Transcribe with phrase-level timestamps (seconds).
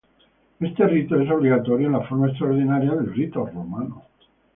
[0.59, 4.01] Este rito es obligatorio en la forma extraordinaria del rito romano.